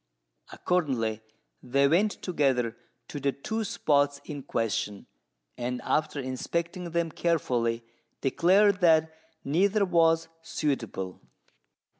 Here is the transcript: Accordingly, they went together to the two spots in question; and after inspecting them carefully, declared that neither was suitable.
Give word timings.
Accordingly, 0.51 1.21
they 1.61 1.87
went 1.87 2.13
together 2.23 2.75
to 3.07 3.19
the 3.19 3.31
two 3.31 3.63
spots 3.63 4.19
in 4.25 4.41
question; 4.41 5.05
and 5.59 5.79
after 5.83 6.19
inspecting 6.19 6.89
them 6.89 7.11
carefully, 7.11 7.83
declared 8.19 8.81
that 8.81 9.13
neither 9.43 9.85
was 9.85 10.27
suitable. 10.41 11.21